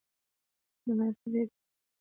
د 0.03 0.03
کورنۍ 0.03 0.93
ناستې 0.97 1.27
ډیرې 1.33 1.49
کړئ. 1.49 1.53